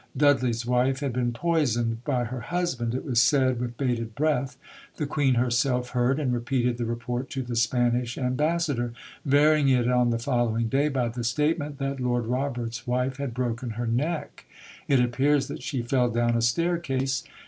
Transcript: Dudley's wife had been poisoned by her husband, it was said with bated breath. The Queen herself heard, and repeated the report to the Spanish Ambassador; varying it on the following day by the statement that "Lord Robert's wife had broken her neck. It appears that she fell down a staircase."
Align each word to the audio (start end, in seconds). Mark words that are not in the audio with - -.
Dudley's 0.17 0.65
wife 0.65 0.99
had 1.01 1.13
been 1.13 1.31
poisoned 1.31 2.03
by 2.05 2.23
her 2.23 2.39
husband, 2.39 2.95
it 2.95 3.05
was 3.05 3.21
said 3.21 3.59
with 3.59 3.77
bated 3.77 4.15
breath. 4.15 4.57
The 4.97 5.05
Queen 5.05 5.35
herself 5.35 5.89
heard, 5.91 6.19
and 6.19 6.33
repeated 6.33 6.79
the 6.79 6.85
report 6.87 7.29
to 7.29 7.43
the 7.43 7.55
Spanish 7.55 8.17
Ambassador; 8.17 8.93
varying 9.25 9.69
it 9.69 9.87
on 9.87 10.09
the 10.09 10.17
following 10.17 10.69
day 10.69 10.89
by 10.89 11.09
the 11.09 11.23
statement 11.23 11.77
that 11.77 11.99
"Lord 11.99 12.25
Robert's 12.25 12.87
wife 12.87 13.17
had 13.17 13.35
broken 13.35 13.69
her 13.77 13.85
neck. 13.85 14.45
It 14.87 14.99
appears 14.99 15.47
that 15.49 15.61
she 15.61 15.83
fell 15.83 16.09
down 16.09 16.35
a 16.35 16.41
staircase." 16.41 17.21